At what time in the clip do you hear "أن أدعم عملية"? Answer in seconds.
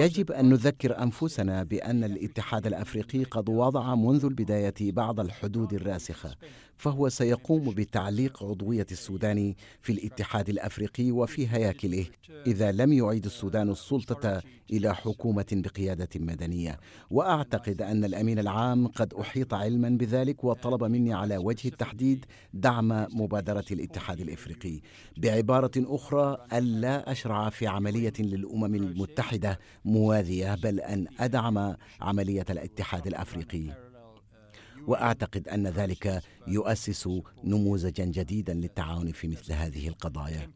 30.80-32.46